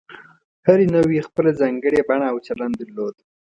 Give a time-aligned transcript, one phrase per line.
[0.67, 3.15] هرې نوعې خپله ځانګړې بڼه او چلند درلود.